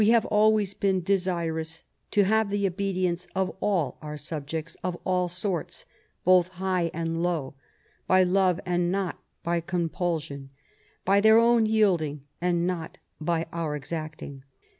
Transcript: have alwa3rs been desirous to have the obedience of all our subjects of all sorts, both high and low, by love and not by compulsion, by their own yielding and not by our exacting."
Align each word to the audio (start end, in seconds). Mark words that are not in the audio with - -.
have 0.07 0.23
alwa3rs 0.31 0.79
been 0.79 1.03
desirous 1.03 1.83
to 2.09 2.23
have 2.23 2.49
the 2.49 2.65
obedience 2.65 3.27
of 3.35 3.55
all 3.59 3.99
our 4.01 4.17
subjects 4.17 4.75
of 4.83 4.97
all 5.05 5.29
sorts, 5.29 5.85
both 6.25 6.47
high 6.53 6.89
and 6.91 7.21
low, 7.21 7.53
by 8.07 8.23
love 8.23 8.59
and 8.65 8.91
not 8.91 9.19
by 9.43 9.61
compulsion, 9.61 10.49
by 11.05 11.21
their 11.21 11.37
own 11.37 11.67
yielding 11.67 12.23
and 12.41 12.65
not 12.65 12.97
by 13.19 13.45
our 13.53 13.75
exacting." 13.75 14.41